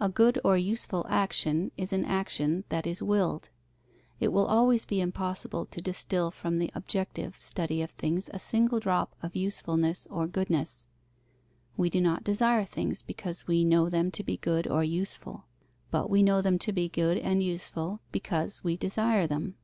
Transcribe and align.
A 0.00 0.08
good 0.08 0.38
or 0.44 0.56
useful 0.56 1.04
action 1.08 1.72
is 1.76 1.92
an 1.92 2.04
action 2.04 2.62
that 2.68 2.86
is 2.86 3.02
willed. 3.02 3.50
It 4.20 4.28
will 4.28 4.46
always 4.46 4.84
be 4.84 5.00
impossible 5.00 5.66
to 5.66 5.82
distil 5.82 6.30
from 6.30 6.60
the 6.60 6.70
objective 6.72 7.36
study 7.38 7.82
of 7.82 7.90
things 7.90 8.30
a 8.32 8.38
single 8.38 8.78
drop 8.78 9.16
of 9.24 9.34
usefulness 9.34 10.06
or 10.08 10.28
goodness. 10.28 10.86
We 11.76 11.90
do 11.90 12.00
not 12.00 12.22
desire 12.22 12.64
things 12.64 13.02
because 13.02 13.48
we 13.48 13.64
know 13.64 13.88
them 13.88 14.12
to 14.12 14.22
be 14.22 14.36
good 14.36 14.68
or 14.68 14.84
useful; 14.84 15.46
but 15.90 16.10
we 16.10 16.22
know 16.22 16.40
them 16.40 16.60
to 16.60 16.70
be 16.72 16.88
good 16.88 17.18
and 17.18 17.42
useful, 17.42 17.98
because 18.12 18.62
we 18.62 18.76
desire 18.76 19.26
them. 19.26 19.56